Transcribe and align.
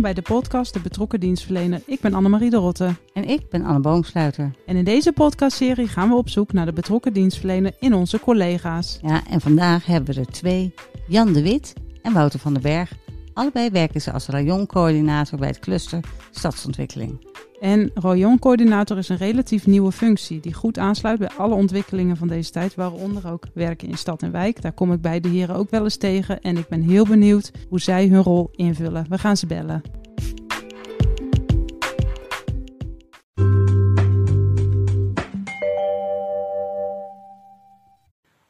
Welkom 0.00 0.22
bij 0.22 0.24
de 0.24 0.40
podcast 0.40 0.72
De 0.72 0.80
Betrokken 0.80 1.20
Dienstverlener. 1.20 1.82
Ik 1.86 2.00
ben 2.00 2.14
Annemarie 2.14 2.50
de 2.50 2.56
Rotte. 2.56 2.94
En 3.12 3.24
ik 3.24 3.48
ben 3.50 3.64
Anne 3.64 3.80
Boomsluiter. 3.80 4.50
En 4.66 4.76
in 4.76 4.84
deze 4.84 5.12
podcastserie 5.12 5.88
gaan 5.88 6.08
we 6.08 6.14
op 6.14 6.28
zoek 6.28 6.52
naar 6.52 6.66
de 6.66 6.72
betrokken 6.72 7.12
dienstverlener 7.12 7.72
in 7.80 7.94
onze 7.94 8.20
collega's. 8.20 8.98
Ja, 9.02 9.26
en 9.26 9.40
vandaag 9.40 9.86
hebben 9.86 10.14
we 10.14 10.20
er 10.20 10.26
twee. 10.26 10.74
Jan 11.08 11.32
de 11.32 11.42
Wit 11.42 11.72
en 12.02 12.12
Wouter 12.12 12.38
van 12.38 12.52
den 12.52 12.62
Berg. 12.62 12.92
Allebei 13.40 13.70
werken 13.70 14.00
ze 14.00 14.12
als 14.12 14.28
rayoncoördinator 14.28 15.38
bij 15.38 15.48
het 15.48 15.58
cluster 15.58 16.00
Stadsontwikkeling. 16.30 17.26
En 17.60 17.90
Royon-coördinator 17.94 18.98
is 18.98 19.08
een 19.08 19.16
relatief 19.16 19.66
nieuwe 19.66 19.92
functie 19.92 20.40
die 20.40 20.54
goed 20.54 20.78
aansluit 20.78 21.18
bij 21.18 21.30
alle 21.36 21.54
ontwikkelingen 21.54 22.16
van 22.16 22.28
deze 22.28 22.50
tijd, 22.50 22.74
waaronder 22.74 23.30
ook 23.30 23.44
werken 23.54 23.88
in 23.88 23.96
stad 23.96 24.22
en 24.22 24.32
wijk. 24.32 24.62
Daar 24.62 24.72
kom 24.72 24.92
ik 24.92 25.00
bij 25.00 25.20
de 25.20 25.28
heren 25.28 25.56
ook 25.56 25.70
wel 25.70 25.82
eens 25.82 25.96
tegen 25.96 26.40
en 26.40 26.56
ik 26.56 26.68
ben 26.68 26.82
heel 26.82 27.06
benieuwd 27.06 27.52
hoe 27.68 27.80
zij 27.80 28.06
hun 28.06 28.22
rol 28.22 28.48
invullen. 28.52 29.06
We 29.08 29.18
gaan 29.18 29.36
ze 29.36 29.46
bellen. 29.46 29.82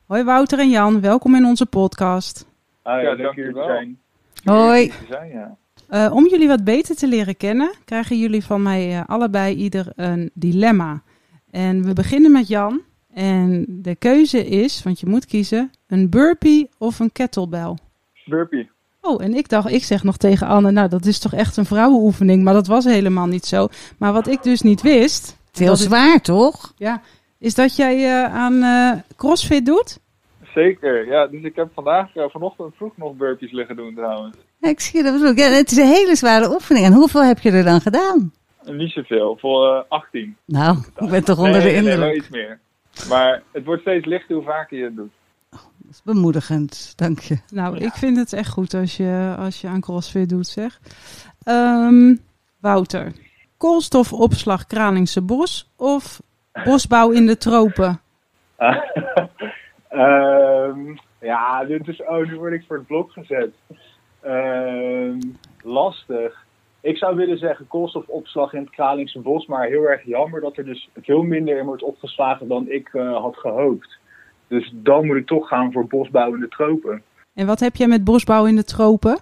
Hoi 0.06 0.24
Wouter 0.24 0.58
en 0.58 0.70
Jan, 0.70 1.00
welkom 1.00 1.34
in 1.34 1.44
onze 1.44 1.66
podcast. 1.66 2.48
Ah, 2.82 3.02
ja, 3.02 3.14
dank 3.16 3.34
jullie 3.34 3.52
wel. 3.52 3.98
Hoi. 4.44 4.92
Zijn, 5.08 5.30
ja. 5.30 5.56
Uh, 5.90 6.14
om 6.14 6.28
jullie 6.28 6.48
wat 6.48 6.64
beter 6.64 6.96
te 6.96 7.08
leren 7.08 7.36
kennen, 7.36 7.74
krijgen 7.84 8.18
jullie 8.18 8.44
van 8.44 8.62
mij 8.62 8.92
uh, 8.92 9.02
allebei 9.06 9.54
ieder 9.54 9.92
een 9.96 10.30
dilemma. 10.34 11.02
En 11.50 11.84
we 11.84 11.92
beginnen 11.92 12.32
met 12.32 12.48
Jan. 12.48 12.80
En 13.12 13.64
de 13.68 13.94
keuze 13.94 14.46
is, 14.46 14.82
want 14.82 15.00
je 15.00 15.06
moet 15.06 15.26
kiezen, 15.26 15.70
een 15.86 16.10
burpee 16.10 16.68
of 16.78 16.98
een 16.98 17.12
kettlebell. 17.12 17.76
Burpee. 18.24 18.70
Oh, 19.00 19.22
en 19.22 19.34
ik 19.34 19.48
dacht, 19.48 19.70
ik 19.70 19.84
zeg 19.84 20.02
nog 20.02 20.16
tegen 20.16 20.46
Anne, 20.46 20.70
nou 20.70 20.88
dat 20.88 21.06
is 21.06 21.18
toch 21.18 21.32
echt 21.34 21.56
een 21.56 21.64
vrouwenoefening, 21.64 22.42
maar 22.42 22.54
dat 22.54 22.66
was 22.66 22.84
helemaal 22.84 23.26
niet 23.26 23.46
zo. 23.46 23.68
Maar 23.98 24.12
wat 24.12 24.28
ik 24.28 24.42
dus 24.42 24.60
niet 24.60 24.82
wist... 24.82 25.38
Heel 25.52 25.76
zwaar, 25.76 26.14
ik, 26.14 26.22
toch? 26.22 26.72
Ja, 26.76 27.02
is 27.38 27.54
dat 27.54 27.76
jij 27.76 27.96
uh, 27.96 28.34
aan 28.34 29.02
crossfit 29.16 29.66
doet? 29.66 29.98
Zeker, 30.54 31.06
ja. 31.06 31.26
Dus 31.26 31.42
ik 31.42 31.56
heb 31.56 31.68
vandaag, 31.74 32.14
uh, 32.16 32.24
vanochtend 32.28 32.74
vroeg 32.76 32.96
nog 32.96 33.16
burpees 33.16 33.52
liggen 33.52 33.76
doen 33.76 33.94
trouwens. 33.94 34.36
Ja, 34.58 34.68
ik 34.68 34.80
zie 34.80 35.02
dat 35.02 35.26
ook. 35.26 35.36
Ja, 35.36 35.48
het 35.48 35.70
is 35.70 35.76
een 35.76 35.86
hele 35.86 36.16
zware 36.16 36.50
oefening. 36.50 36.86
En 36.86 36.92
hoeveel 36.92 37.24
heb 37.24 37.38
je 37.38 37.50
er 37.50 37.64
dan 37.64 37.80
gedaan? 37.80 38.32
Niet 38.64 38.92
zoveel, 38.92 39.36
voor 39.40 39.76
uh, 39.76 39.82
18. 39.88 40.36
Nou, 40.44 40.76
ik 40.96 41.10
ben 41.10 41.24
toch 41.24 41.38
onder 41.38 41.62
nee, 41.62 41.62
de 41.62 41.74
indruk. 41.74 41.98
Nee, 41.98 42.06
wel 42.06 42.16
iets 42.16 42.28
meer. 42.28 42.58
Maar 43.08 43.42
het 43.52 43.64
wordt 43.64 43.80
steeds 43.80 44.06
lichter 44.06 44.34
hoe 44.34 44.44
vaker 44.44 44.78
je 44.78 44.84
het 44.84 44.96
doet. 44.96 45.12
Oh, 45.50 45.60
dat 45.78 45.90
is 45.90 46.02
bemoedigend, 46.02 46.92
dank 46.96 47.18
je. 47.18 47.38
Nou, 47.52 47.78
ja. 47.78 47.86
ik 47.86 47.92
vind 47.92 48.16
het 48.16 48.32
echt 48.32 48.50
goed 48.50 48.74
als 48.74 48.96
je, 48.96 49.34
als 49.38 49.60
je 49.60 49.68
aan 49.68 49.80
crossfit 49.80 50.28
doet, 50.28 50.46
zeg. 50.46 50.80
Um, 51.44 52.20
Wouter, 52.60 53.12
koolstofopslag 53.56 54.66
Kralingse 54.66 55.22
Bos 55.22 55.70
of 55.76 56.22
bosbouw 56.64 57.10
in 57.10 57.26
de 57.26 57.36
tropen? 57.36 58.00
Um, 59.90 60.98
ja, 61.20 61.64
dit 61.64 61.88
is, 61.88 62.02
oh, 62.02 62.26
nu 62.26 62.38
word 62.38 62.52
ik 62.52 62.64
voor 62.66 62.76
het 62.76 62.86
blok 62.86 63.12
gezet. 63.12 63.50
Um, 64.26 65.38
lastig. 65.62 66.44
Ik 66.80 66.96
zou 66.96 67.16
willen 67.16 67.38
zeggen 67.38 67.66
koolstofopslag 67.66 68.52
in 68.52 68.60
het 68.60 68.70
Kralingse 68.70 69.18
bos, 69.18 69.46
maar 69.46 69.66
heel 69.66 69.82
erg 69.82 70.04
jammer 70.04 70.40
dat 70.40 70.56
er 70.56 70.64
dus 70.64 70.88
veel 71.02 71.22
minder 71.22 71.58
in 71.58 71.64
wordt 71.64 71.82
opgeslagen 71.82 72.48
dan 72.48 72.68
ik 72.68 72.92
uh, 72.92 73.16
had 73.16 73.36
gehoopt. 73.36 73.98
Dus 74.48 74.72
dan 74.74 75.06
moet 75.06 75.16
ik 75.16 75.26
toch 75.26 75.48
gaan 75.48 75.72
voor 75.72 75.86
bosbouw 75.86 76.34
in 76.34 76.40
de 76.40 76.48
tropen. 76.48 77.02
En 77.34 77.46
wat 77.46 77.60
heb 77.60 77.76
jij 77.76 77.86
met 77.86 78.04
bosbouw 78.04 78.46
in 78.46 78.56
de 78.56 78.64
tropen? 78.64 79.20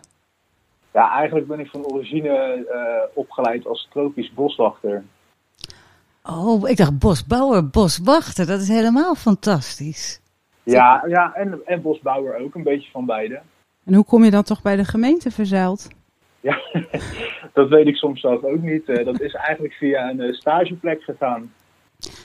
Ja, 0.92 1.12
eigenlijk 1.12 1.46
ben 1.46 1.60
ik 1.60 1.70
van 1.70 1.86
origine 1.86 2.66
uh, 2.72 3.16
opgeleid 3.18 3.66
als 3.66 3.88
tropisch 3.90 4.32
boswachter. 4.32 5.04
Oh, 6.22 6.68
ik 6.68 6.76
dacht 6.76 6.98
bosbouwer, 6.98 7.68
boswachter. 7.68 8.46
Dat 8.46 8.60
is 8.60 8.68
helemaal 8.68 9.14
fantastisch. 9.14 10.20
Ja, 10.72 11.04
ja 11.06 11.34
en, 11.34 11.60
en 11.64 11.82
bosbouwer 11.82 12.36
ook, 12.36 12.54
een 12.54 12.62
beetje 12.62 12.90
van 12.90 13.06
beide. 13.06 13.40
En 13.84 13.94
hoe 13.94 14.04
kom 14.04 14.24
je 14.24 14.30
dan 14.30 14.42
toch 14.42 14.62
bij 14.62 14.76
de 14.76 14.84
gemeente 14.84 15.30
verzeild? 15.30 15.88
Ja, 16.40 16.60
dat 17.52 17.68
weet 17.68 17.86
ik 17.86 17.96
soms 17.96 18.20
zelf 18.20 18.42
ook 18.42 18.62
niet. 18.62 18.86
Dat 18.86 19.20
is 19.20 19.34
eigenlijk 19.34 19.74
via 19.74 20.10
een 20.10 20.34
stageplek 20.34 21.02
gegaan. 21.02 21.52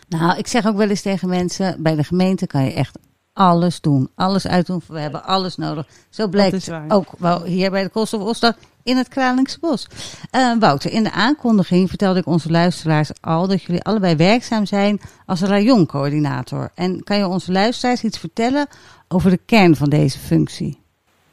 Nou, 0.10 0.38
ik 0.38 0.48
zeg 0.48 0.68
ook 0.68 0.78
wel 0.78 0.90
eens 0.90 1.02
tegen 1.02 1.30
mensen, 1.30 1.84
bij 1.84 1.96
de 1.96 2.04
gemeente 2.04 2.48
kan 2.48 2.64
je 2.64 2.74
echt 2.74 3.00
alles 3.34 3.82
doen. 3.82 4.10
Alles 4.16 4.48
uitdoen, 4.48 4.82
we 4.88 5.00
hebben 5.00 5.24
alles 5.24 5.56
nodig. 5.56 5.88
Zo 6.10 6.28
blijkt 6.28 6.72
ook 6.88 7.14
wel 7.18 7.44
hier 7.44 7.72
bij 7.72 7.84
de 7.84 7.90
Koolstofopslag 7.90 8.56
in 8.84 8.98
het 8.98 9.08
Kralingse 9.08 9.60
Bos. 9.60 9.88
Uh, 10.36 10.60
Wouter, 10.60 10.92
in 10.92 11.04
de 11.04 11.12
aankondiging 11.12 11.90
vertelde 11.90 12.20
ik 12.20 12.26
onze 12.26 12.52
luisteraars 12.52 13.12
al 13.22 13.48
dat 13.48 13.64
jullie 13.64 13.84
allebei 13.84 14.16
werkzaam 14.16 14.66
zijn 14.66 15.00
als 15.26 15.42
rayoncoördinator. 15.42 16.70
En 16.76 17.04
kan 17.04 17.18
je 17.18 17.28
onze 17.28 17.52
luisteraars 17.52 18.04
iets 18.04 18.20
vertellen 18.20 18.68
over 19.08 19.30
de 19.30 19.40
kern 19.46 19.76
van 19.76 19.90
deze 19.90 20.20
functie? 20.20 20.82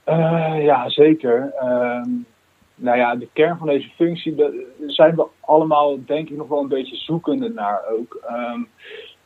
Uh, 0.07 0.65
ja, 0.65 0.89
zeker. 0.89 1.53
Uh, 1.63 2.05
nou 2.75 2.99
ja, 2.99 3.17
de 3.17 3.29
kern 3.33 3.59
van 3.59 3.67
deze 3.67 3.89
functie, 3.89 4.35
daar 4.35 4.51
zijn 4.87 5.15
we 5.15 5.27
allemaal 5.41 6.05
denk 6.07 6.29
ik 6.29 6.37
nog 6.37 6.49
wel 6.49 6.61
een 6.61 6.69
beetje 6.69 6.97
zoekende 6.97 7.49
naar 7.49 7.81
ook. 7.99 8.23
Um, 8.31 8.69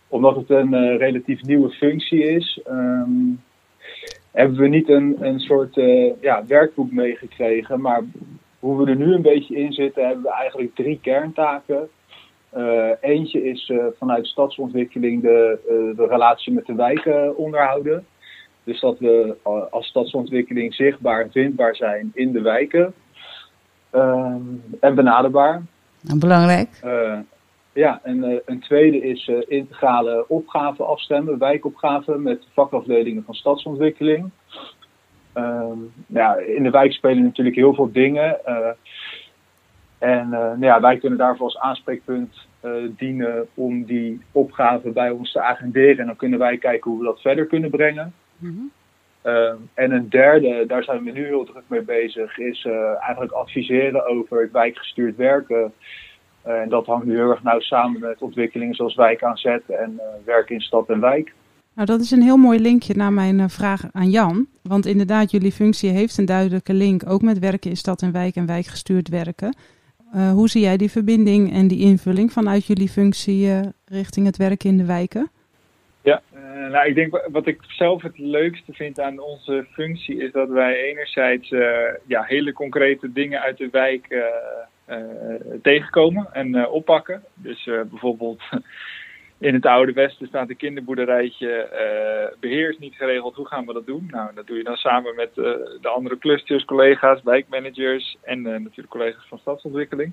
omdat 0.08 0.36
het 0.36 0.50
een 0.50 0.74
uh, 0.74 0.98
relatief 0.98 1.42
nieuwe 1.42 1.70
functie 1.70 2.22
is, 2.22 2.60
um, 2.68 3.42
hebben 4.34 4.58
we 4.58 4.68
niet 4.68 4.88
een, 4.88 5.16
een 5.20 5.40
soort 5.40 5.76
uh, 5.76 6.12
ja, 6.20 6.44
werkboek 6.46 6.92
meegekregen. 6.92 7.80
Maar 7.80 8.02
hoe 8.58 8.84
we 8.84 8.90
er 8.90 8.96
nu 8.96 9.14
een 9.14 9.22
beetje 9.22 9.56
in 9.56 9.72
zitten, 9.72 10.06
hebben 10.06 10.22
we 10.22 10.32
eigenlijk 10.32 10.74
drie 10.74 10.98
kerntaken. 11.02 11.88
Uh, 12.56 12.90
eentje 13.00 13.44
is 13.44 13.72
vanuit 13.98 14.26
stadsontwikkeling 14.26 15.22
de, 15.22 15.58
de 15.96 16.06
relatie 16.06 16.52
met 16.52 16.66
de 16.66 16.74
wijken 16.74 17.36
onderhouden. 17.36 18.06
Dus 18.64 18.80
dat 18.80 18.98
we 18.98 19.36
als 19.70 19.86
stadsontwikkeling 19.86 20.74
zichtbaar 20.74 21.20
en 21.20 21.30
vindbaar 21.30 21.76
zijn 21.76 22.10
in 22.14 22.32
de 22.32 22.40
wijken. 22.40 22.94
Um, 23.92 24.62
en 24.80 24.94
benaderbaar. 24.94 25.62
En 26.08 26.18
belangrijk. 26.18 26.68
Ja, 27.74 28.00
en 28.02 28.24
uh, 28.24 28.38
een 28.44 28.60
tweede 28.60 29.00
is 29.00 29.28
uh, 29.28 29.42
integrale 29.46 30.24
opgaven 30.28 30.86
afstemmen, 30.86 31.38
wijkopgaven 31.38 32.22
met 32.22 32.46
vakafdelingen 32.52 33.24
van 33.24 33.34
stadsontwikkeling. 33.34 34.30
Um, 35.34 35.92
ja, 36.06 36.36
in 36.36 36.62
de 36.62 36.70
wijk 36.70 36.92
spelen 36.92 37.22
natuurlijk 37.22 37.56
heel 37.56 37.74
veel 37.74 37.92
dingen. 37.92 38.40
Uh, 38.46 38.68
en 39.98 40.28
nou 40.28 40.60
ja, 40.60 40.80
wij 40.80 40.98
kunnen 40.98 41.18
daarvoor 41.18 41.46
als 41.46 41.58
aanspreekpunt 41.58 42.46
dienen 42.96 43.46
om 43.54 43.84
die 43.84 44.20
opgaven 44.32 44.92
bij 44.92 45.10
ons 45.10 45.32
te 45.32 45.40
agenderen. 45.40 45.98
En 45.98 46.06
dan 46.06 46.16
kunnen 46.16 46.38
wij 46.38 46.58
kijken 46.58 46.90
hoe 46.90 47.00
we 47.00 47.06
dat 47.06 47.20
verder 47.20 47.46
kunnen 47.46 47.70
brengen. 47.70 48.14
Mm-hmm. 48.36 48.70
Uh, 49.24 49.52
en 49.74 49.90
een 49.90 50.08
derde, 50.08 50.64
daar 50.66 50.84
zijn 50.84 51.04
we 51.04 51.10
nu 51.10 51.26
heel 51.26 51.44
druk 51.44 51.62
mee 51.66 51.82
bezig, 51.82 52.38
is 52.38 52.64
uh, 52.64 53.02
eigenlijk 53.02 53.32
adviseren 53.32 54.06
over 54.06 54.40
het 54.40 54.52
wijkgestuurd 54.52 55.16
werken. 55.16 55.72
Uh, 56.46 56.60
en 56.60 56.68
dat 56.68 56.86
hangt 56.86 57.06
nu 57.06 57.14
heel 57.14 57.30
erg 57.30 57.42
nauw 57.42 57.60
samen 57.60 58.00
met 58.00 58.22
ontwikkelingen 58.22 58.74
zoals 58.74 58.94
wijk 58.94 59.22
aanzetten 59.22 59.78
en 59.78 60.00
werken 60.24 60.54
in 60.54 60.60
stad 60.60 60.88
en 60.88 61.00
wijk. 61.00 61.32
Nou, 61.74 61.86
dat 61.86 62.00
is 62.00 62.10
een 62.10 62.22
heel 62.22 62.36
mooi 62.36 62.60
linkje 62.60 62.94
naar 62.96 63.12
mijn 63.12 63.50
vraag 63.50 63.84
aan 63.92 64.10
Jan. 64.10 64.46
Want 64.62 64.86
inderdaad, 64.86 65.30
jullie 65.30 65.52
functie 65.52 65.90
heeft 65.90 66.18
een 66.18 66.24
duidelijke 66.24 66.74
link 66.74 67.02
ook 67.10 67.22
met 67.22 67.38
werken 67.38 67.70
in 67.70 67.76
stad 67.76 68.02
en 68.02 68.12
wijk 68.12 68.36
en 68.36 68.46
wijkgestuurd 68.46 69.08
werken. 69.08 69.56
hoe 70.32 70.48
zie 70.48 70.62
jij 70.62 70.76
die 70.76 70.90
verbinding 70.90 71.52
en 71.52 71.68
die 71.68 71.80
invulling 71.80 72.32
vanuit 72.32 72.66
jullie 72.66 72.88
functie 72.88 73.50
richting 73.84 74.26
het 74.26 74.36
werken 74.36 74.70
in 74.70 74.76
de 74.76 74.84
wijken? 74.84 75.30
Ja, 76.02 76.22
uh, 76.34 76.70
nou, 76.70 76.88
ik 76.88 76.94
denk 76.94 77.28
wat 77.32 77.46
ik 77.46 77.58
zelf 77.68 78.02
het 78.02 78.18
leukste 78.18 78.72
vind 78.72 79.00
aan 79.00 79.18
onze 79.18 79.66
functie 79.72 80.16
is 80.16 80.32
dat 80.32 80.48
wij 80.48 80.76
enerzijds 80.82 81.48
ja, 82.06 82.22
hele 82.22 82.52
concrete 82.52 83.12
dingen 83.12 83.40
uit 83.40 83.58
de 83.58 83.68
wijk 83.70 84.06
tegenkomen 85.62 86.28
en 86.32 86.68
oppakken. 86.68 87.22
Dus 87.34 87.64
bijvoorbeeld 87.64 88.42
in 89.38 89.54
het 89.54 89.66
oude 89.66 89.92
Westen 89.92 90.26
staat 90.26 90.48
een 90.48 90.56
kinderboerderijtje, 90.56 92.32
uh, 92.40 92.78
niet 92.78 92.94
geregeld, 92.94 93.36
hoe 93.36 93.46
gaan 93.46 93.66
we 93.66 93.72
dat 93.72 93.86
doen? 93.86 94.08
Nou, 94.10 94.34
dat 94.34 94.46
doe 94.46 94.56
je 94.56 94.64
dan 94.64 94.76
samen 94.76 95.14
met 95.14 95.34
de 95.34 95.88
andere 95.94 96.18
clusters, 96.18 96.64
collega's, 96.64 97.22
wijkmanagers 97.22 98.16
en 98.22 98.42
natuurlijk 98.42 98.88
collega's 98.88 99.26
van 99.28 99.38
stadsontwikkeling. 99.38 100.12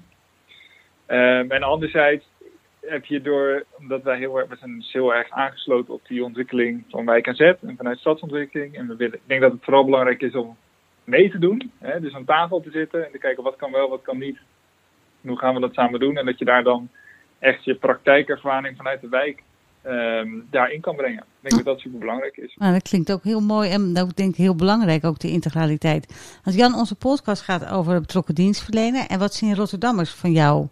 Um, 1.08 1.52
en 1.52 1.64
anderzijds 1.64 2.26
heb 2.82 3.06
je 3.06 3.22
door, 3.22 3.64
omdat 3.78 4.04
wij 4.04 4.18
heel 4.18 4.38
erg, 4.40 4.50
we 4.50 4.56
zijn 4.56 4.76
dus 4.76 4.92
heel 4.92 5.14
erg 5.14 5.30
aangesloten 5.30 5.94
op 5.94 6.08
die 6.08 6.24
ontwikkeling 6.24 6.84
van 6.90 7.06
wijk 7.06 7.28
en 7.28 7.36
zet 7.36 7.62
en 7.62 7.78
vanuit 7.78 8.00
stadsontwikkeling. 8.00 8.76
En 8.76 8.88
we 8.88 8.96
willen, 8.96 9.16
ik 9.16 9.28
denk 9.28 9.42
dat 9.42 9.52
het 9.52 9.64
vooral 9.64 9.86
belangrijk 9.86 10.22
is 10.22 10.36
om 10.36 10.58
mee 11.04 11.30
te 11.30 11.40
doen, 11.40 11.72
hè, 11.80 12.00
dus 12.00 12.14
aan 12.14 12.26
tafel 12.26 12.62
te 12.62 12.72
zitten 12.72 13.06
en 13.06 13.12
te 13.12 13.18
kijken 13.18 13.44
wat 13.44 13.56
kan 13.56 13.72
wel, 13.72 13.90
wat 13.90 14.02
kan 14.02 14.18
niet. 14.18 14.38
Hoe 15.22 15.38
gaan 15.38 15.54
we 15.54 15.60
dat 15.60 15.74
samen 15.74 16.00
doen 16.00 16.18
en 16.18 16.26
dat 16.26 16.40
je 16.40 16.46
daar 16.46 16.64
dan 16.64 16.90
echt 17.40 17.64
je 17.64 17.76
praktijkervaring 17.76 18.78
vanuit 18.78 19.02
de 19.02 19.10
wijk 19.10 19.44
um, 19.86 20.48
daarin 20.50 20.82
kan 20.82 20.96
brengen. 20.96 21.24
Ik 21.42 21.50
denk 21.50 21.56
dat 21.56 21.74
dat 21.74 21.80
super 21.80 22.00
belangrijk 22.00 22.38
is. 22.38 22.56
Nou, 22.56 22.74
dat 22.74 22.82
klinkt 22.82 23.12
ook 23.12 23.24
heel 23.24 23.40
mooi 23.40 23.70
en 23.70 23.98
ook 24.00 24.16
denk 24.16 24.30
ik 24.30 24.36
heel 24.36 24.56
belangrijk, 24.56 25.06
ook 25.06 25.20
de 25.20 25.32
integraliteit. 25.32 26.40
Als 26.44 26.56
Jan, 26.56 26.76
onze 26.76 26.96
podcast 26.96 27.42
gaat 27.42 27.72
over 27.72 28.00
betrokken 28.00 28.36
dienstverlener. 28.36 29.06
En 29.08 29.20
wat 29.20 29.34
zien 29.34 29.56
Rotterdammers 29.56 30.14
van 30.14 30.32
jou 30.32 30.68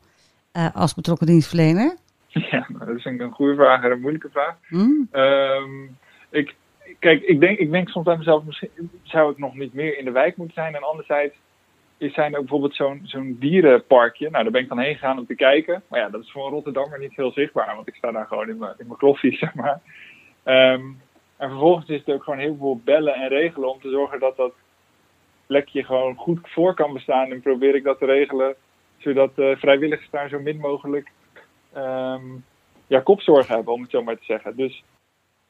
uh, 0.54 0.76
als 0.76 0.94
betrokken 0.94 1.28
dienstverlener? 1.28 1.96
Ja, 2.52 2.66
nou, 2.68 2.86
dat 2.86 2.96
is 2.96 3.06
een 3.06 3.32
goede 3.32 3.56
vraag 3.56 3.84
en 3.84 3.92
een 3.92 4.02
moeilijke 4.02 4.30
vraag. 4.32 4.56
Hmm. 4.68 5.08
Um, 5.12 5.98
ik, 6.30 6.56
kijk, 7.00 7.22
ik 7.22 7.40
denk, 7.40 7.58
ik 7.58 7.72
denk 7.72 7.90
soms 7.90 8.06
bij 8.06 8.18
mezelf, 8.18 8.44
misschien 8.44 8.92
zou 9.04 9.32
ik 9.32 9.38
nog 9.38 9.56
niet 9.56 9.74
meer 9.74 9.98
in 9.98 10.06
de 10.06 10.12
wijk 10.12 10.38
moeten 10.38 10.56
zijn. 10.56 10.76
En 10.76 10.84
anderzijds 10.84 11.36
is 12.00 12.14
zijn 12.14 12.34
ook 12.34 12.40
bijvoorbeeld 12.40 12.76
zo'n 12.76 13.02
zo'n 13.04 13.36
dierenparkje. 13.40 14.30
Nou, 14.30 14.44
daar 14.44 14.52
ben 14.52 14.62
ik 14.62 14.70
dan 14.70 14.80
heen 14.80 14.94
gegaan 14.94 15.20
om 15.20 15.26
te 15.26 15.36
kijken. 15.36 15.84
Maar 15.88 16.00
ja, 16.00 16.10
dat 16.10 16.22
is 16.22 16.32
voor 16.32 16.46
een 16.46 16.52
Rotterdammer 16.52 17.00
niet 17.00 17.16
heel 17.16 17.32
zichtbaar, 17.32 17.76
want 17.76 17.88
ik 17.88 17.96
sta 17.96 18.12
daar 18.12 18.28
gewoon 18.28 18.50
in 18.50 18.58
mijn, 18.58 18.74
in 18.78 18.88
mijn 18.88 19.00
kloffie, 19.00 19.38
zeg 19.44 19.54
maar. 19.54 19.82
Um, 20.46 21.02
en 21.38 21.50
vervolgens 21.50 21.90
is 21.90 22.00
het 22.06 22.16
ook 22.16 22.24
gewoon 22.24 22.40
heel 22.40 22.56
veel 22.60 22.82
bellen 22.84 23.14
en 23.14 23.28
regelen 23.28 23.70
om 23.70 23.82
te 23.82 23.90
zorgen 23.90 24.20
dat 24.20 24.38
dat 24.38 24.54
plekje 25.46 25.84
gewoon 25.84 26.16
goed 26.16 26.40
voor 26.44 26.74
kan 26.74 26.94
bestaan. 26.94 27.32
En 27.32 27.42
probeer 27.42 27.76
ik 27.76 27.84
dat 27.84 28.00
te 28.00 28.06
regelen, 28.06 28.56
zodat 28.98 29.32
uh, 29.36 29.56
vrijwilligers 29.56 30.10
daar 30.10 30.30
zo 30.30 30.40
min 30.40 30.58
mogelijk 30.58 31.12
um, 31.78 32.46
ja, 32.88 33.00
kopzorgen 33.00 33.56
hebben, 33.56 33.74
om 33.74 33.82
het 33.82 33.92
zo 33.92 34.04
maar 34.04 34.18
te 34.18 34.26
zeggen. 34.26 34.56
Dus 34.56 34.84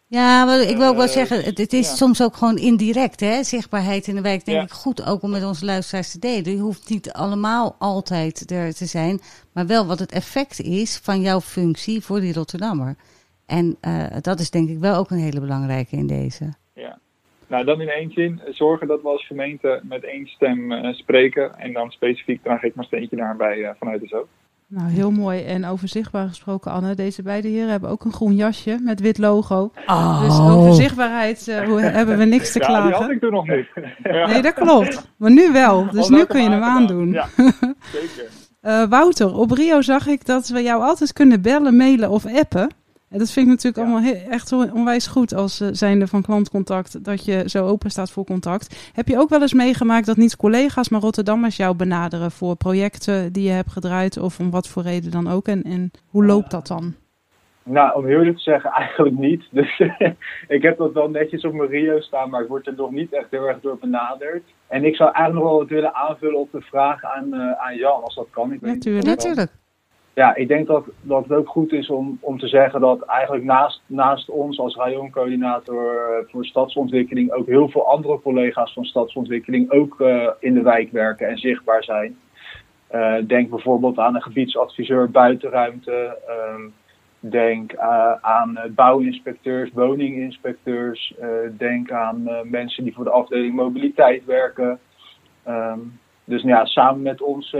ja, 0.09 0.45
maar 0.45 0.59
ik 0.59 0.77
wil 0.77 0.87
ook 0.87 0.95
wel 0.95 1.05
eh, 1.05 1.11
zeggen, 1.11 1.43
het, 1.43 1.73
is 1.73 1.97
soms 1.97 2.23
ook 2.23 2.35
gewoon 2.35 2.57
indirect, 2.57 3.19
hè? 3.19 3.43
Zichtbaarheid 3.43 4.07
in 4.07 4.15
de 4.15 4.21
wijk, 4.21 4.45
denk 4.45 4.63
ik 4.63 4.71
goed 4.71 5.05
ook 5.05 5.21
om 5.21 5.29
met 5.29 5.45
onze 5.45 5.65
luisteraars 5.65 6.11
te 6.11 6.19
delen. 6.19 6.51
Je 6.51 6.61
hoeft 6.61 6.89
niet 6.89 7.11
allemaal 7.11 7.75
altijd 7.79 8.51
er 8.51 8.73
te 8.73 8.85
zijn, 8.85 9.19
maar 9.53 9.67
wel 9.67 9.85
wat 9.85 9.99
het 9.99 10.11
effect 10.11 10.59
is 10.59 10.97
van 10.97 11.21
jouw 11.21 11.41
functie 11.41 12.01
voor 12.01 12.19
die 12.19 12.33
Rotterdammer. 12.33 12.95
En 13.45 13.77
uh, 13.87 14.05
dat 14.21 14.39
is 14.39 14.49
denk 14.49 14.69
ik 14.69 14.79
wel 14.79 14.95
ook 14.95 15.09
een 15.09 15.17
hele 15.17 15.39
belangrijke 15.39 15.95
in 15.95 16.07
deze. 16.07 16.53
Ja, 16.73 16.99
nou 17.47 17.65
dan 17.65 17.81
in 17.81 17.89
één 17.89 18.11
zin, 18.11 18.41
zorgen 18.49 18.87
dat 18.87 19.01
we 19.01 19.07
als 19.07 19.27
gemeente 19.27 19.81
met 19.83 20.03
één 20.03 20.27
stem 20.27 20.71
uh, 20.71 20.93
spreken. 20.93 21.57
En 21.57 21.73
dan 21.73 21.91
specifiek 21.91 22.43
draag 22.43 22.63
ik 22.63 22.75
mijn 22.75 22.87
steentje 22.87 23.15
daarbij 23.15 23.57
uh, 23.57 23.69
vanuit 23.79 24.01
de 24.01 24.07
zo. 24.07 24.27
Nou, 24.71 24.89
heel 24.89 25.11
mooi 25.11 25.43
en 25.43 25.65
overzichtbaar 25.65 26.27
gesproken, 26.27 26.71
Anne. 26.71 26.95
Deze 26.95 27.21
beide 27.21 27.47
heren 27.47 27.69
hebben 27.69 27.89
ook 27.89 28.03
een 28.05 28.13
groen 28.13 28.35
jasje 28.35 28.79
met 28.81 28.99
wit 28.99 29.17
logo. 29.17 29.71
Oh. 29.85 30.21
Dus 30.21 30.39
over 30.39 30.73
zichtbaarheid 30.73 31.47
uh, 31.47 31.77
hebben 31.79 32.17
we 32.17 32.25
niks 32.25 32.51
te 32.51 32.59
klagen. 32.59 32.83
Ja, 32.83 32.87
die 32.89 32.97
had 33.01 33.09
ik 33.09 33.19
toen 33.19 33.31
nog 33.31 33.47
niet. 33.47 33.67
Ja. 34.03 34.27
Nee, 34.31 34.41
dat 34.41 34.53
klopt. 34.53 35.07
Maar 35.17 35.31
nu 35.31 35.51
wel. 35.51 35.89
Dus 35.91 36.09
nu 36.09 36.25
kun 36.25 36.43
je 36.43 36.49
hem 36.49 36.63
aandoen. 36.63 37.11
Ja, 37.11 37.27
zeker. 37.93 38.29
uh, 38.61 38.83
Wouter, 38.89 39.35
op 39.35 39.51
Rio 39.51 39.81
zag 39.81 40.07
ik 40.07 40.25
dat 40.25 40.47
we 40.47 40.61
jou 40.61 40.81
altijd 40.83 41.13
kunnen 41.13 41.41
bellen, 41.41 41.75
mailen 41.77 42.09
of 42.09 42.25
appen. 42.25 42.69
En 43.09 43.17
dat 43.17 43.31
vind 43.31 43.45
ik 43.45 43.51
natuurlijk 43.51 43.87
allemaal 43.87 44.13
echt 44.29 44.51
onwijs 44.51 45.07
goed 45.07 45.33
als 45.33 45.61
uh, 45.61 45.67
zijnde 45.71 46.07
van 46.07 46.21
klantcontact, 46.21 47.03
dat 47.03 47.25
je 47.25 47.49
zo 47.49 47.65
open 47.65 47.89
staat 47.89 48.11
voor 48.11 48.25
contact. 48.25 48.91
Heb 48.93 49.07
je 49.07 49.17
ook 49.17 49.29
wel 49.29 49.41
eens 49.41 49.53
meegemaakt 49.53 50.05
dat 50.05 50.17
niet 50.17 50.35
collega's, 50.35 50.89
maar 50.89 51.01
Rotterdammers 51.01 51.57
jou 51.57 51.75
benaderen 51.75 52.31
voor 52.31 52.55
projecten 52.55 53.33
die 53.33 53.43
je 53.43 53.51
hebt 53.51 53.71
gedraaid 53.71 54.17
of 54.17 54.39
om 54.39 54.51
wat 54.51 54.67
voor 54.67 54.83
reden 54.83 55.11
dan 55.11 55.27
ook? 55.29 55.47
En, 55.47 55.63
en 55.63 55.91
hoe 56.09 56.25
loopt 56.25 56.51
dat 56.51 56.67
dan? 56.67 56.93
Nou, 57.63 57.95
om 57.95 58.05
heel 58.05 58.17
eerlijk 58.17 58.37
te 58.37 58.43
zeggen, 58.43 58.71
eigenlijk 58.83 59.17
niet. 59.17 59.43
Dus 59.51 59.79
ik 60.57 60.61
heb 60.61 60.77
dat 60.77 60.93
wel 60.93 61.09
netjes 61.09 61.45
op 61.45 61.53
mijn 61.53 61.69
Rio 61.69 61.99
staan, 61.99 62.29
maar 62.29 62.41
ik 62.41 62.47
word 62.47 62.67
er 62.67 62.73
nog 62.75 62.91
niet 62.91 63.13
echt 63.13 63.27
heel 63.29 63.47
erg 63.47 63.59
door 63.59 63.77
benaderd. 63.77 64.43
En 64.67 64.85
ik 64.85 64.95
zou 64.95 65.11
eigenlijk 65.11 65.45
nog 65.45 65.53
wel 65.53 65.61
wat 65.61 65.69
willen 65.69 65.93
aanvullen 65.93 66.39
op 66.39 66.51
de 66.51 66.61
vraag 66.61 67.03
aan, 67.03 67.27
uh, 67.33 67.51
aan 67.51 67.75
Jan, 67.75 68.03
als 68.03 68.15
dat 68.15 68.27
kan. 68.31 68.53
Ik 68.53 68.61
natuurlijk. 68.61 69.05
natuurlijk 69.05 69.51
ja, 70.19 70.35
ik 70.35 70.47
denk 70.47 70.67
dat, 70.67 70.85
dat 71.01 71.23
het 71.23 71.31
ook 71.31 71.47
goed 71.47 71.71
is 71.71 71.89
om, 71.89 72.17
om 72.21 72.39
te 72.39 72.47
zeggen 72.47 72.79
dat 72.81 73.01
eigenlijk 73.01 73.43
naast, 73.43 73.81
naast 73.85 74.29
ons 74.29 74.59
als 74.59 74.75
rayoncoördinator 74.75 75.95
eh, 75.95 76.31
voor 76.31 76.45
stadsontwikkeling 76.45 77.31
ook 77.31 77.45
heel 77.47 77.69
veel 77.69 77.87
andere 77.87 78.21
collega's 78.21 78.73
van 78.73 78.83
stadsontwikkeling 78.83 79.71
ook 79.71 79.99
uh, 79.99 80.29
in 80.39 80.53
de 80.53 80.61
wijk 80.61 80.91
werken 80.91 81.27
en 81.27 81.37
zichtbaar 81.37 81.83
zijn. 81.83 82.17
Uh, 82.91 83.15
denk 83.27 83.49
bijvoorbeeld 83.49 83.97
aan 83.97 84.15
een 84.15 84.21
gebiedsadviseur 84.21 85.11
buitenruimte. 85.11 86.17
Um, 86.55 86.73
denk 87.19 87.75
aan 88.21 88.59
bouwinspecteurs, 88.75 89.71
woninginspecteurs. 89.73 91.13
denk 91.57 91.91
aan 91.91 92.29
mensen 92.43 92.83
die 92.83 92.93
voor 92.93 93.03
de 93.03 93.09
afdeling 93.09 93.55
mobiliteit 93.55 94.25
werken. 94.25 94.79
Um, 95.47 95.99
dus 96.23 96.43
nou 96.43 96.55
ja, 96.55 96.65
samen 96.65 97.01
met 97.01 97.21
ons 97.21 97.55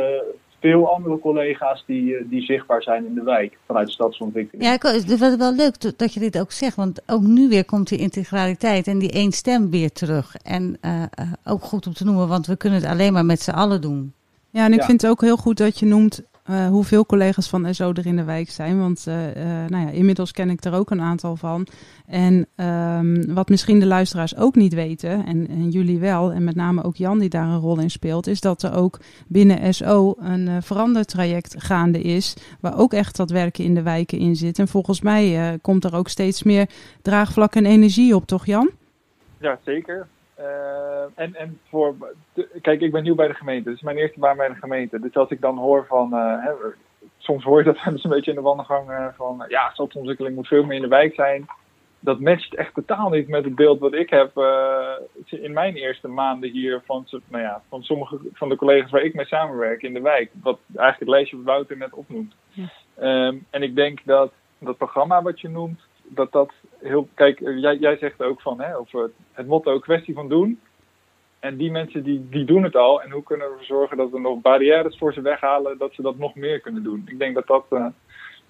veel 0.59 0.93
andere 0.93 1.19
collega's 1.19 1.83
die, 1.85 2.15
eh, 2.15 2.25
die 2.29 2.41
zichtbaar 2.41 2.81
zijn 2.83 3.05
in 3.05 3.13
de 3.13 3.23
wijk 3.23 3.57
vanuit 3.65 3.87
de 3.87 3.93
stadsontwikkeling. 3.93 4.63
Ja, 4.63 4.91
het 4.91 5.09
is 5.09 5.35
wel 5.37 5.53
leuk 5.55 5.97
dat 5.97 6.13
je 6.13 6.19
dit 6.19 6.39
ook 6.39 6.51
zegt, 6.51 6.75
want 6.75 7.01
ook 7.05 7.21
nu 7.21 7.49
weer 7.49 7.65
komt 7.65 7.87
die 7.87 7.99
integraliteit 7.99 8.87
en 8.87 8.99
die 8.99 9.11
één 9.11 9.31
stem 9.31 9.69
weer 9.69 9.91
terug. 9.91 10.35
En 10.35 10.77
uh, 10.81 11.03
ook 11.43 11.63
goed 11.63 11.87
om 11.87 11.93
te 11.93 12.05
noemen, 12.05 12.27
want 12.27 12.47
we 12.47 12.57
kunnen 12.57 12.81
het 12.81 12.89
alleen 12.89 13.13
maar 13.13 13.25
met 13.25 13.41
z'n 13.41 13.51
allen 13.51 13.81
doen. 13.81 14.13
Ja, 14.49 14.65
en 14.65 14.73
ik 14.73 14.83
vind 14.83 15.01
het 15.01 15.11
ook 15.11 15.21
heel 15.21 15.37
goed 15.37 15.57
dat 15.57 15.79
je 15.79 15.85
noemt 15.85 16.23
uh, 16.49 16.67
hoeveel 16.67 17.05
collega's 17.05 17.49
van 17.49 17.73
SO 17.73 17.91
er 17.91 18.05
in 18.05 18.15
de 18.15 18.23
wijk 18.23 18.49
zijn. 18.49 18.79
Want 18.79 19.05
uh, 19.07 19.27
uh, 19.27 19.43
nou 19.67 19.85
ja, 19.85 19.89
inmiddels 19.89 20.31
ken 20.31 20.49
ik 20.49 20.63
er 20.63 20.73
ook 20.73 20.89
een 20.89 21.01
aantal 21.01 21.35
van. 21.35 21.67
En 22.05 22.47
um, 22.65 23.33
wat 23.33 23.49
misschien 23.49 23.79
de 23.79 23.85
luisteraars 23.85 24.37
ook 24.37 24.55
niet 24.55 24.73
weten, 24.73 25.25
en, 25.25 25.47
en, 25.47 25.69
jullie 25.69 25.99
wel, 25.99 26.31
en 26.31 26.43
met 26.43 26.55
name 26.55 26.83
ook 26.83 26.95
Jan 26.95 27.19
die 27.19 27.29
daar 27.29 27.47
een 27.47 27.59
rol 27.59 27.79
in 27.79 27.91
speelt, 27.91 28.27
is 28.27 28.41
dat 28.41 28.63
er 28.63 28.73
ook 28.73 28.99
binnen 29.27 29.73
SO 29.73 30.15
een 30.17 30.63
verandertraject 30.63 31.55
gaande 31.57 32.01
is, 32.01 32.35
waar 32.59 32.77
ook 32.77 32.93
echt 32.93 33.15
dat 33.15 33.29
werken 33.29 33.63
in 33.63 33.75
de 33.75 33.83
wijken 33.83 34.17
in 34.17 34.35
zit. 34.35 34.59
En 34.59 34.67
volgens 34.67 35.01
mij 35.01 35.57
komt 35.61 35.83
er 35.83 35.95
ook 35.95 36.07
steeds 36.07 36.43
meer 36.43 36.69
draagvlak 37.01 37.55
en 37.55 37.65
energie 37.65 38.15
op, 38.15 38.25
toch 38.25 38.45
Jan? 38.45 38.69
Ja, 39.39 39.59
zeker. 39.65 40.07
Uh, 40.39 41.03
en, 41.15 41.35
en 41.35 41.59
voor, 41.69 41.95
kijk, 42.61 42.81
ik 42.81 42.91
ben 42.91 43.03
nieuw 43.03 43.15
bij 43.15 43.27
de 43.27 43.33
gemeente. 43.33 43.69
Dit 43.69 43.77
is 43.77 43.83
mijn 43.83 43.97
eerste 43.97 44.19
baan 44.19 44.37
bij 44.37 44.47
de 44.47 44.55
gemeente. 44.55 44.99
Dus 44.99 45.15
als 45.15 45.29
ik 45.29 45.41
dan 45.41 45.57
hoor 45.57 45.85
van, 45.85 46.13
uh, 46.13 46.45
hè, 46.45 46.51
soms 47.17 47.43
hoor 47.43 47.57
je 47.57 47.63
dat 47.63 47.77
dus 47.93 48.03
een 48.03 48.09
beetje 48.09 48.31
in 48.31 48.37
de 48.37 48.43
wandelgang 48.43 48.89
uh, 48.89 49.07
van, 49.15 49.45
ja, 49.47 49.69
stadsontwikkeling 49.73 50.35
moet 50.35 50.47
veel 50.47 50.63
meer 50.63 50.75
in 50.75 50.81
de 50.81 50.87
wijk 50.87 51.13
zijn. 51.13 51.45
Dat 51.99 52.19
matcht 52.19 52.55
echt 52.55 52.73
totaal 52.73 53.09
niet 53.09 53.27
met 53.27 53.43
het 53.43 53.55
beeld 53.55 53.79
wat 53.79 53.93
ik 53.93 54.09
heb 54.09 54.31
in 55.25 55.53
mijn 55.53 55.75
eerste 55.75 56.07
maanden 56.07 56.49
hier 56.49 56.81
van, 56.85 57.05
nou 57.27 57.43
ja, 57.43 57.61
van 57.69 57.83
sommige 57.83 58.19
van 58.33 58.49
de 58.49 58.55
collega's 58.55 58.91
waar 58.91 59.01
ik 59.01 59.13
mee 59.13 59.25
samenwerk 59.25 59.81
in 59.81 59.93
de 59.93 60.01
wijk. 60.01 60.31
Wat 60.41 60.59
eigenlijk 60.67 60.99
het 60.99 61.09
lijstje 61.09 61.35
wat 61.35 61.45
Wouter 61.45 61.77
net 61.77 61.93
opnoemt. 61.93 62.35
Ja. 62.49 63.27
Um, 63.27 63.45
en 63.49 63.63
ik 63.63 63.75
denk 63.75 63.99
dat 64.05 64.31
dat 64.59 64.77
programma 64.77 65.21
wat 65.21 65.41
je 65.41 65.49
noemt, 65.49 65.79
dat 66.09 66.31
dat 66.31 66.51
heel. 66.79 67.07
Kijk, 67.13 67.39
jij, 67.39 67.77
jij 67.77 67.97
zegt 67.97 68.21
ook 68.21 68.41
van 68.41 68.61
hè, 68.61 68.77
over 68.77 69.11
het 69.31 69.47
motto 69.47 69.79
kwestie 69.79 70.13
van 70.13 70.29
doen. 70.29 70.59
En 71.39 71.57
die 71.57 71.71
mensen 71.71 72.03
die, 72.03 72.27
die 72.29 72.45
doen 72.45 72.63
het 72.63 72.75
al. 72.75 73.01
En 73.01 73.11
hoe 73.11 73.23
kunnen 73.23 73.47
we 73.47 73.63
zorgen 73.63 73.97
dat 73.97 74.09
we 74.11 74.19
nog 74.19 74.41
barrières 74.41 74.97
voor 74.97 75.13
ze 75.13 75.21
weghalen, 75.21 75.77
dat 75.77 75.93
ze 75.93 76.01
dat 76.01 76.17
nog 76.17 76.35
meer 76.35 76.59
kunnen 76.59 76.83
doen? 76.83 77.03
Ik 77.05 77.19
denk 77.19 77.35
dat 77.35 77.47
dat 77.47 77.65
uh, 77.69 77.85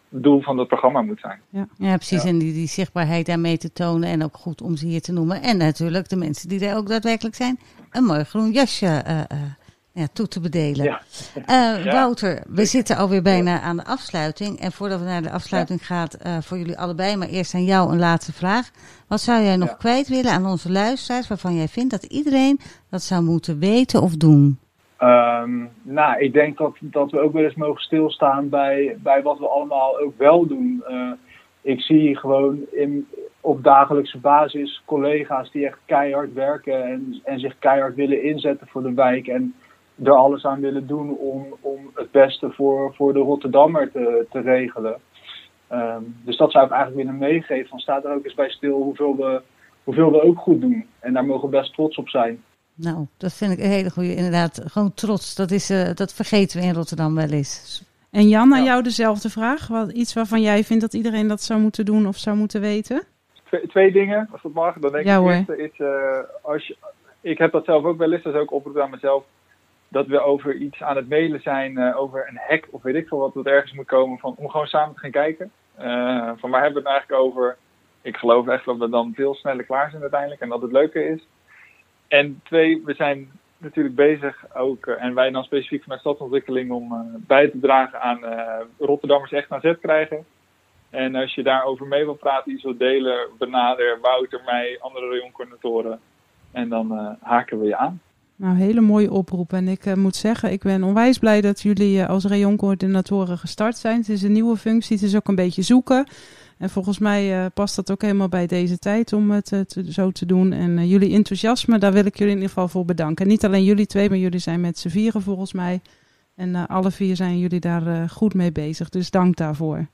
het 0.09 0.23
doel 0.23 0.41
van 0.41 0.57
het 0.57 0.67
programma 0.67 1.01
moet 1.01 1.19
zijn. 1.19 1.41
Ja, 1.49 1.67
ja 1.77 1.95
precies. 1.95 2.23
En 2.23 2.37
die, 2.37 2.53
die 2.53 2.67
zichtbaarheid 2.67 3.25
daarmee 3.25 3.57
te 3.57 3.71
tonen 3.71 4.09
en 4.09 4.23
ook 4.23 4.35
goed 4.35 4.61
om 4.61 4.75
ze 4.75 4.85
hier 4.85 5.01
te 5.01 5.11
noemen. 5.11 5.41
En 5.41 5.57
natuurlijk 5.57 6.09
de 6.09 6.15
mensen 6.15 6.49
die 6.49 6.65
er 6.65 6.75
ook 6.75 6.87
daadwerkelijk 6.87 7.35
zijn, 7.35 7.59
een 7.91 8.03
mooi 8.03 8.23
groen 8.23 8.51
jasje 8.51 9.03
uh, 9.07 9.17
uh, 9.17 9.41
ja, 9.99 10.07
toe 10.13 10.27
te 10.27 10.39
bedelen. 10.39 10.85
Ja. 10.85 11.01
Uh, 11.85 11.91
Wouter, 11.91 12.43
we 12.47 12.65
zitten 12.65 12.97
alweer 12.97 13.21
bijna 13.21 13.61
aan 13.61 13.77
de 13.77 13.85
afsluiting. 13.85 14.59
En 14.59 14.71
voordat 14.71 14.99
we 14.99 15.05
naar 15.05 15.21
de 15.21 15.31
afsluiting 15.31 15.85
gaan, 15.85 16.07
uh, 16.25 16.37
voor 16.41 16.57
jullie 16.57 16.77
allebei, 16.77 17.15
maar 17.15 17.27
eerst 17.27 17.53
aan 17.53 17.63
jou 17.63 17.91
een 17.91 17.99
laatste 17.99 18.33
vraag. 18.33 18.69
Wat 19.07 19.21
zou 19.21 19.43
jij 19.43 19.55
nog 19.55 19.77
kwijt 19.77 20.07
willen 20.07 20.31
aan 20.31 20.45
onze 20.45 20.71
luisteraars 20.71 21.27
waarvan 21.27 21.55
jij 21.55 21.67
vindt 21.67 21.91
dat 21.91 22.03
iedereen 22.03 22.59
dat 22.89 23.01
zou 23.01 23.23
moeten 23.23 23.59
weten 23.59 24.01
of 24.01 24.15
doen? 24.15 24.59
Um, 25.01 25.69
nou, 25.81 26.19
ik 26.19 26.33
denk 26.33 26.57
dat, 26.57 26.75
dat 26.79 27.11
we 27.11 27.19
ook 27.19 27.33
wel 27.33 27.43
eens 27.43 27.55
mogen 27.55 27.81
stilstaan 27.81 28.49
bij, 28.49 28.97
bij 29.03 29.21
wat 29.21 29.39
we 29.39 29.47
allemaal 29.47 29.99
ook 29.99 30.17
wel 30.17 30.47
doen. 30.47 30.83
Uh, 30.89 31.11
ik 31.61 31.81
zie 31.81 32.17
gewoon 32.17 32.59
in, 32.71 33.07
op 33.41 33.63
dagelijkse 33.63 34.17
basis 34.17 34.81
collega's 34.85 35.51
die 35.51 35.65
echt 35.65 35.77
keihard 35.85 36.33
werken 36.33 36.83
en, 36.83 37.21
en 37.23 37.39
zich 37.39 37.55
keihard 37.59 37.95
willen 37.95 38.23
inzetten 38.23 38.67
voor 38.67 38.83
de 38.83 38.93
wijk. 38.93 39.27
En 39.27 39.55
er 40.03 40.15
alles 40.15 40.45
aan 40.45 40.61
willen 40.61 40.87
doen 40.87 41.17
om, 41.17 41.45
om 41.61 41.91
het 41.93 42.11
beste 42.11 42.51
voor, 42.51 42.93
voor 42.95 43.13
de 43.13 43.19
Rotterdammer 43.19 43.91
te, 43.91 44.25
te 44.29 44.39
regelen. 44.39 44.99
Ehm, 45.67 46.01
dus 46.23 46.37
dat 46.37 46.51
zou 46.51 46.65
ik 46.65 46.71
eigenlijk 46.71 47.05
willen 47.05 47.19
meegeven. 47.19 47.69
Van 47.69 47.79
staat 47.79 48.05
er 48.05 48.13
ook 48.13 48.25
eens 48.25 48.33
bij 48.33 48.49
stil 48.49 48.81
hoeveel 48.81 49.15
we, 49.15 49.41
hoeveel 49.83 50.11
we 50.11 50.21
ook 50.21 50.39
goed 50.39 50.61
doen. 50.61 50.87
En 50.99 51.13
daar 51.13 51.25
mogen 51.25 51.49
we 51.49 51.57
best 51.57 51.73
trots 51.73 51.97
op 51.97 52.09
zijn. 52.09 52.43
Nou, 52.75 53.05
dat 53.17 53.33
vind 53.33 53.51
ik 53.51 53.59
een 53.59 53.69
hele 53.69 53.89
goede. 53.89 54.15
Inderdaad, 54.15 54.61
gewoon 54.65 54.93
trots. 54.93 55.35
Dat, 55.35 55.51
is, 55.51 55.71
uh, 55.71 55.89
dat 55.93 56.13
vergeten 56.13 56.59
we 56.59 56.65
in 56.65 56.73
Rotterdam 56.73 57.15
wel 57.15 57.29
eens. 57.29 57.83
En 58.11 58.27
Jan, 58.27 58.53
aan 58.53 58.63
jou 58.63 58.83
dezelfde 58.83 59.29
vraag. 59.29 59.67
Wat, 59.67 59.91
iets 59.91 60.13
waarvan 60.13 60.41
jij 60.41 60.63
vindt 60.63 60.81
dat 60.81 60.93
iedereen 60.93 61.27
dat 61.27 61.41
zou 61.41 61.59
moeten 61.59 61.85
doen 61.85 62.07
of 62.07 62.17
zou 62.17 62.37
moeten 62.37 62.61
weten? 62.61 63.03
Twee, 63.43 63.67
twee 63.67 63.91
dingen, 63.91 64.29
als 64.31 64.41
dat 64.41 64.53
mag. 64.53 64.79
Dan 64.79 64.91
denk 64.91 65.05
ja, 65.05 65.17
ik 65.19 65.47
het 65.47 65.57
eerste 65.57 65.63
is, 65.63 65.79
uh, 65.79 66.17
als 66.41 66.67
je, 66.67 66.77
ik 67.21 67.37
heb 67.37 67.51
dat 67.51 67.65
zelf 67.65 67.83
ook 67.83 67.97
wel 67.97 68.11
eens, 68.11 68.23
dat 68.23 68.33
is 68.33 68.39
ook 68.39 68.51
oproep 68.51 68.77
aan 68.77 68.89
mezelf, 68.89 69.23
dat 69.89 70.07
we 70.07 70.19
over 70.19 70.55
iets 70.55 70.81
aan 70.81 70.95
het 70.95 71.09
mailen 71.09 71.41
zijn, 71.41 71.71
uh, 71.71 71.99
over 71.99 72.27
een 72.27 72.39
hack 72.47 72.67
of 72.71 72.81
weet 72.81 72.95
ik 72.95 73.07
veel 73.07 73.17
wat, 73.17 73.33
dat 73.33 73.45
ergens 73.45 73.73
moet 73.73 73.85
komen, 73.85 74.17
van, 74.17 74.35
om 74.37 74.49
gewoon 74.49 74.67
samen 74.67 74.93
te 74.93 74.99
gaan 74.99 75.11
kijken. 75.11 75.51
Uh, 75.79 76.31
van 76.37 76.49
waar 76.49 76.63
hebben 76.63 76.83
we 76.83 76.89
het 76.89 76.97
eigenlijk 76.97 77.21
over? 77.21 77.57
Ik 78.01 78.17
geloof 78.17 78.47
echt 78.47 78.65
dat 78.65 78.77
we 78.77 78.89
dan 78.89 79.13
veel 79.15 79.33
sneller 79.35 79.65
klaar 79.65 79.89
zijn 79.89 80.01
uiteindelijk 80.01 80.41
en 80.41 80.49
dat 80.49 80.61
het 80.61 80.71
leuker 80.71 81.09
is. 81.09 81.27
En 82.07 82.41
twee, 82.43 82.81
we 82.85 82.93
zijn 82.93 83.31
natuurlijk 83.57 83.95
bezig 83.95 84.55
ook, 84.55 84.85
uh, 84.85 85.03
en 85.03 85.13
wij 85.13 85.31
dan 85.31 85.43
specifiek 85.43 85.83
vanuit 85.83 86.01
stadsontwikkeling, 86.01 86.71
om 86.71 87.11
bij 87.27 87.47
te 87.47 87.59
dragen 87.59 88.01
aan 88.01 88.19
Rotterdammers 88.77 89.31
echt 89.31 89.49
naar 89.49 89.61
zet 89.61 89.79
krijgen. 89.79 90.25
En 90.89 91.15
als 91.15 91.35
je 91.35 91.43
daarover 91.43 91.87
mee 91.87 92.05
wil 92.05 92.13
praten, 92.15 92.51
iets 92.51 92.63
wil 92.63 92.77
delen, 92.77 93.27
benader 93.37 93.99
Wouter, 94.01 94.41
mij, 94.45 94.77
andere 94.79 95.07
rayoncoördinatoren. 95.09 95.99
En 96.51 96.69
dan 96.69 97.17
haken 97.21 97.59
we 97.59 97.65
je 97.65 97.75
aan. 97.75 98.01
Nou, 98.39 98.57
hele 98.57 98.81
mooie 98.81 99.11
oproep. 99.11 99.53
En 99.53 99.67
ik 99.67 99.95
moet 99.95 100.15
zeggen, 100.15 100.51
ik 100.51 100.61
ben 100.61 100.83
onwijs 100.83 101.17
blij 101.17 101.41
dat 101.41 101.61
jullie 101.61 102.05
als 102.05 102.25
rayoncoördinatoren 102.25 103.37
gestart 103.37 103.77
zijn. 103.77 103.97
Het 103.97 104.09
is 104.09 104.23
een 104.23 104.31
nieuwe 104.31 104.57
functie, 104.57 104.95
het 104.95 105.05
is 105.05 105.15
ook 105.15 105.27
een 105.27 105.35
beetje 105.35 105.61
zoeken. 105.61 106.07
En 106.57 106.69
volgens 106.69 106.99
mij 106.99 107.39
uh, 107.39 107.45
past 107.53 107.75
dat 107.75 107.91
ook 107.91 108.01
helemaal 108.01 108.29
bij 108.29 108.47
deze 108.47 108.77
tijd 108.77 109.13
om 109.13 109.31
het 109.31 109.51
uh, 109.51 109.59
te, 109.59 109.91
zo 109.91 110.11
te 110.11 110.25
doen. 110.25 110.53
En 110.53 110.77
uh, 110.77 110.89
jullie 110.89 111.13
enthousiasme, 111.13 111.77
daar 111.77 111.93
wil 111.93 112.05
ik 112.05 112.17
jullie 112.17 112.33
in 112.33 112.39
ieder 112.39 112.53
geval 112.53 112.67
voor 112.67 112.85
bedanken. 112.85 113.25
En 113.25 113.31
niet 113.31 113.45
alleen 113.45 113.63
jullie 113.63 113.85
twee, 113.85 114.09
maar 114.09 114.17
jullie 114.17 114.39
zijn 114.39 114.61
met 114.61 114.77
z'n 114.77 114.89
vieren 114.89 115.21
volgens 115.21 115.53
mij. 115.53 115.81
En 116.35 116.67
alle 116.67 116.91
vier 116.91 117.15
zijn 117.15 117.39
jullie 117.39 117.59
daar 117.59 118.09
goed 118.09 118.33
mee 118.33 118.51
bezig. 118.51 118.89
Dus 118.89 119.09
dank 119.09 119.35
daarvoor. 119.35 119.87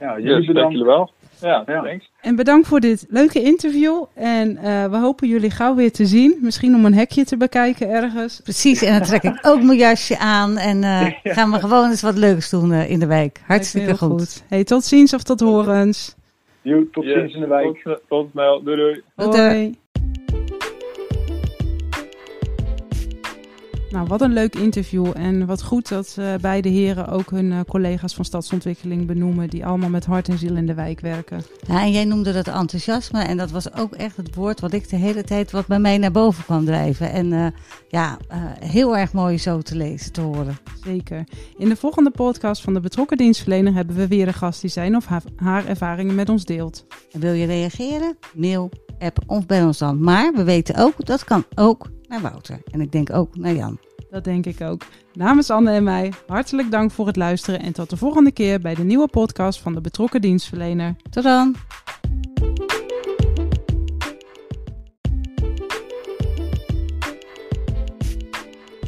Ja, 0.00 0.18
jullie 0.18 0.36
yes, 0.36 0.46
bedankt. 0.46 0.72
jullie 0.72 0.86
wel. 0.86 1.12
Ja, 1.40 1.62
ja, 1.66 1.82
thanks. 1.82 2.10
En 2.20 2.36
bedankt 2.36 2.68
voor 2.68 2.80
dit 2.80 3.06
leuke 3.08 3.42
interview. 3.42 4.04
En 4.14 4.54
we 4.90 4.96
hopen 4.96 5.28
jullie 5.28 5.50
gauw 5.50 5.74
weer 5.74 5.92
te 5.92 6.06
zien. 6.06 6.38
Misschien 6.40 6.74
om 6.74 6.84
een 6.84 6.94
hekje 6.94 7.24
te 7.24 7.36
bekijken 7.36 7.88
ergens. 7.88 8.40
Precies, 8.40 8.82
en 8.82 8.98
dan 8.98 9.06
trek 9.06 9.22
ik 9.22 9.38
ook 9.42 9.62
mijn 9.62 9.78
jasje 9.78 10.18
aan. 10.18 10.56
En 10.56 10.82
gaan 11.36 11.50
we 11.50 11.58
gewoon 11.58 11.90
eens 11.90 12.02
wat 12.02 12.16
leuks 12.16 12.50
doen 12.50 12.72
in 12.72 12.98
de 12.98 13.06
wijk. 13.06 13.40
Hartstikke 13.46 13.96
goed. 13.96 14.10
goed. 14.10 14.44
Hey, 14.48 14.64
tot 14.64 14.84
ziens 14.84 15.14
of 15.14 15.22
tot 15.22 15.40
horens. 15.40 16.16
Jo, 16.62 16.84
tot 16.92 17.04
yes. 17.04 17.14
ziens 17.14 17.34
in 17.34 17.40
de 17.40 17.46
wijk. 17.46 17.80
Tot, 17.82 18.00
tot 18.08 18.28
snel. 18.30 18.62
Doei 18.62 18.76
doei. 18.76 19.02
Hoi. 19.14 19.76
Nou, 23.90 24.06
wat 24.06 24.20
een 24.20 24.32
leuk 24.32 24.56
interview. 24.56 25.10
En 25.14 25.46
wat 25.46 25.62
goed 25.62 25.88
dat 25.88 26.16
uh, 26.18 26.34
beide 26.40 26.68
heren 26.68 27.08
ook 27.08 27.30
hun 27.30 27.50
uh, 27.50 27.60
collega's 27.68 28.14
van 28.14 28.24
stadsontwikkeling 28.24 29.06
benoemen. 29.06 29.50
Die 29.50 29.66
allemaal 29.66 29.88
met 29.88 30.04
hart 30.04 30.28
en 30.28 30.38
ziel 30.38 30.56
in 30.56 30.66
de 30.66 30.74
wijk 30.74 31.00
werken. 31.00 31.42
Ja, 31.66 31.80
en 31.80 31.92
jij 31.92 32.04
noemde 32.04 32.32
dat 32.32 32.48
enthousiasme. 32.48 33.22
En 33.22 33.36
dat 33.36 33.50
was 33.50 33.74
ook 33.74 33.94
echt 33.94 34.16
het 34.16 34.34
woord 34.34 34.60
wat 34.60 34.72
ik 34.72 34.88
de 34.88 34.96
hele 34.96 35.24
tijd 35.24 35.50
wat 35.50 35.66
bij 35.66 35.78
mij 35.78 35.98
naar 35.98 36.10
boven 36.10 36.44
kwam 36.44 36.64
drijven. 36.64 37.12
En 37.12 37.32
uh, 37.32 37.46
ja, 37.88 38.18
heel 38.60 38.96
erg 38.96 39.12
mooi 39.12 39.38
zo 39.38 39.60
te 39.60 39.76
lezen, 39.76 40.12
te 40.12 40.20
horen. 40.20 40.58
Zeker. 40.84 41.24
In 41.56 41.68
de 41.68 41.76
volgende 41.76 42.10
podcast 42.10 42.62
van 42.62 42.74
de 42.74 42.80
betrokken 42.80 43.16
dienstverlener 43.16 43.74
hebben 43.74 43.96
we 43.96 44.08
weer 44.08 44.26
een 44.26 44.34
gast 44.34 44.60
die 44.60 44.70
zijn 44.70 44.96
of 44.96 45.06
haar, 45.06 45.22
haar 45.36 45.66
ervaringen 45.66 46.14
met 46.14 46.28
ons 46.28 46.44
deelt. 46.44 46.86
En 47.12 47.20
wil 47.20 47.32
je 47.32 47.46
reageren? 47.46 48.16
Mail, 48.34 48.70
app 48.98 49.18
of 49.26 49.46
bel 49.46 49.66
ons 49.66 49.78
dan. 49.78 50.00
Maar 50.00 50.32
we 50.34 50.44
weten 50.44 50.76
ook, 50.76 51.06
dat 51.06 51.24
kan 51.24 51.44
ook 51.54 51.86
naar 52.08 52.20
Wouter. 52.20 52.62
En 52.70 52.80
ik 52.80 52.92
denk 52.92 53.12
ook 53.12 53.36
naar 53.36 53.54
Jan. 53.54 53.78
Dat 54.10 54.24
denk 54.24 54.46
ik 54.46 54.60
ook. 54.60 54.82
Namens 55.12 55.50
Anne 55.50 55.70
en 55.70 55.82
mij, 55.82 56.12
hartelijk 56.26 56.70
dank 56.70 56.90
voor 56.90 57.06
het 57.06 57.16
luisteren 57.16 57.60
en 57.60 57.72
tot 57.72 57.90
de 57.90 57.96
volgende 57.96 58.32
keer 58.32 58.60
bij 58.60 58.74
de 58.74 58.84
nieuwe 58.84 59.08
podcast 59.08 59.60
van 59.60 59.74
de 59.74 59.80
betrokken 59.80 60.20
dienstverlener. 60.20 60.96
Tot 61.10 61.22
dan! 61.22 61.56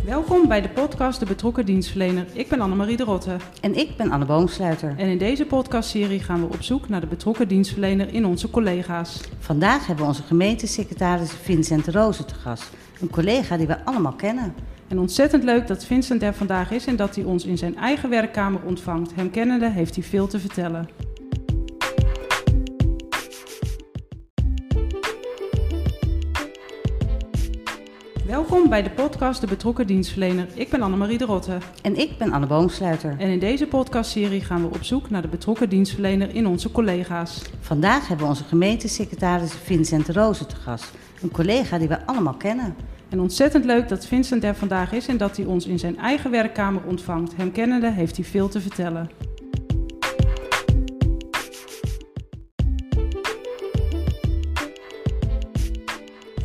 Welkom 0.04 0.48
bij 0.48 0.60
de 0.60 0.68
podcast 0.68 1.20
De 1.20 1.26
Betrokken 1.26 1.66
Dienstverlener. 1.66 2.26
Ik 2.32 2.48
ben 2.48 2.60
Annemarie 2.60 2.96
de 2.96 3.04
Rotte. 3.04 3.36
En 3.60 3.74
ik 3.76 3.96
ben 3.96 4.10
Anne 4.10 4.24
Boomsluiter. 4.24 4.94
En 4.96 5.08
in 5.08 5.18
deze 5.18 5.46
podcastserie 5.46 6.20
gaan 6.20 6.40
we 6.40 6.54
op 6.54 6.62
zoek 6.62 6.88
naar 6.88 7.00
de 7.00 7.06
betrokken 7.06 7.48
dienstverlener 7.48 8.14
in 8.14 8.24
onze 8.26 8.50
collega's. 8.50 9.20
Vandaag 9.38 9.86
hebben 9.86 10.04
we 10.04 10.10
onze 10.10 10.22
gemeentesecretaris 10.22 11.32
Vincent 11.32 11.88
Rozen 11.88 12.26
te 12.26 12.34
gast. 12.34 12.70
Een 13.00 13.11
collega 13.11 13.57
die 13.57 13.66
we 13.66 13.85
allemaal 13.85 14.12
kennen. 14.12 14.54
En 14.88 14.99
ontzettend 14.99 15.45
leuk 15.45 15.66
dat 15.66 15.85
Vincent 15.85 16.23
er 16.23 16.35
vandaag 16.35 16.71
is 16.71 16.87
en 16.87 16.97
dat 16.97 17.14
hij 17.14 17.25
ons 17.25 17.45
in 17.45 17.59
zijn 17.59 17.76
eigen 17.76 18.11
werkkamer 18.11 18.61
ontvangt. 18.64 19.14
Hem 19.14 19.30
kennende 19.30 19.71
heeft 19.71 19.95
hij 19.95 20.04
veel 20.04 20.26
te 20.26 20.38
vertellen. 20.38 20.88
Welkom 28.26 28.69
bij 28.69 28.83
de 28.83 28.90
podcast 28.90 29.40
De 29.40 29.47
Betrokken 29.47 29.87
Dienstverlener. 29.87 30.47
Ik 30.54 30.71
ben 30.71 30.83
Annemarie 30.83 31.19
de 31.19 31.25
Rotte. 31.25 31.59
En 31.83 31.97
ik 31.97 32.19
ben 32.19 32.33
Anne 32.33 32.47
Boomsluiter. 32.47 33.14
En 33.19 33.28
in 33.28 33.38
deze 33.38 33.66
podcastserie 33.66 34.40
gaan 34.40 34.62
we 34.62 34.75
op 34.75 34.85
zoek 34.85 35.11
naar 35.11 35.23
de 35.23 35.28
betrokken 35.28 35.69
dienstverlener 35.69 36.35
in 36.35 36.47
onze 36.47 36.71
collega's. 36.71 37.42
Vandaag 37.61 38.09
hebben 38.09 38.26
we 38.26 38.33
onze 38.33 38.45
gemeentesecretaris 38.45 39.52
Vincent 39.52 40.09
Rozen 40.09 40.49
te 40.49 40.57
gast. 40.57 40.92
Een 41.22 41.30
collega 41.30 41.78
die 41.78 41.88
we 41.88 42.06
allemaal 42.06 42.34
kennen. 42.34 42.74
En 43.08 43.20
ontzettend 43.20 43.64
leuk 43.64 43.88
dat 43.88 44.06
Vincent 44.06 44.44
er 44.44 44.54
vandaag 44.54 44.92
is 44.92 45.06
en 45.06 45.16
dat 45.16 45.36
hij 45.36 45.46
ons 45.46 45.66
in 45.66 45.78
zijn 45.78 45.98
eigen 45.98 46.30
werkkamer 46.30 46.82
ontvangt. 46.86 47.36
Hem 47.36 47.52
kennende 47.52 47.90
heeft 47.90 48.16
hij 48.16 48.24
veel 48.24 48.48
te 48.48 48.60
vertellen. 48.60 49.10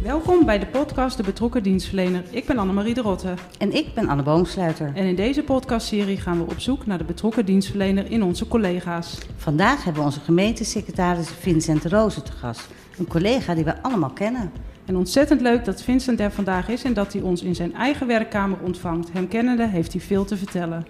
Welkom 0.05 0.45
bij 0.45 0.59
de 0.59 0.65
podcast 0.65 1.17
De 1.17 1.23
Betrokken 1.23 1.63
Dienstverlener. 1.63 2.23
Ik 2.29 2.45
ben 2.45 2.57
Annemarie 2.57 2.93
de 2.93 3.01
Rotte. 3.01 3.33
En 3.59 3.75
ik 3.75 3.93
ben 3.93 4.07
Anne 4.07 4.23
Boomsluiter. 4.23 4.91
En 4.95 5.05
in 5.05 5.15
deze 5.15 5.43
podcastserie 5.43 6.17
gaan 6.17 6.37
we 6.37 6.51
op 6.51 6.59
zoek 6.59 6.85
naar 6.85 6.97
de 6.97 7.03
betrokken 7.03 7.45
dienstverlener 7.45 8.11
in 8.11 8.23
onze 8.23 8.47
collega's. 8.47 9.17
Vandaag 9.35 9.83
hebben 9.83 10.01
we 10.01 10.07
onze 10.07 10.19
gemeentesecretaris 10.19 11.29
Vincent 11.29 11.85
Rozen 11.85 12.23
te 12.23 12.31
gast. 12.31 12.67
Een 12.97 13.07
collega 13.07 13.53
die 13.53 13.63
we 13.63 13.81
allemaal 13.81 14.09
kennen. 14.09 14.51
En 14.85 14.97
ontzettend 14.97 15.41
leuk 15.41 15.65
dat 15.65 15.81
Vincent 15.81 16.19
er 16.19 16.31
vandaag 16.31 16.69
is 16.69 16.83
en 16.83 16.93
dat 16.93 17.13
hij 17.13 17.21
ons 17.21 17.43
in 17.43 17.55
zijn 17.55 17.73
eigen 17.73 18.07
werkkamer 18.07 18.57
ontvangt. 18.63 19.13
Hem 19.13 19.27
kennende 19.27 19.67
heeft 19.67 19.91
hij 19.91 20.01
veel 20.01 20.25
te 20.25 20.37
vertellen. 20.37 20.85